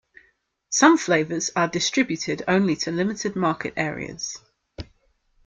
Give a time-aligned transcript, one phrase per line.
[0.71, 4.35] Some flavors are distributed only to limited market areas.